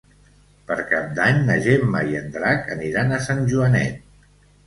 Per 0.69 0.75
Cap 0.93 1.11
d'Any 1.17 1.41
na 1.49 1.57
Gemma 1.67 2.01
i 2.13 2.17
en 2.21 2.33
Drac 2.37 2.65
aniran 2.79 3.13
a 3.13 3.19
Sant 3.27 3.43
Joanet. 3.53 4.03